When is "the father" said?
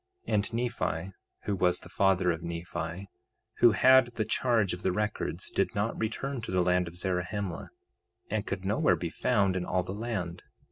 1.81-2.31